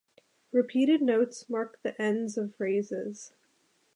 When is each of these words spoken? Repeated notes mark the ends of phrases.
Repeated 0.51 1.03
notes 1.03 1.47
mark 1.47 1.79
the 1.83 1.95
ends 2.01 2.35
of 2.35 2.55
phrases. 2.55 3.33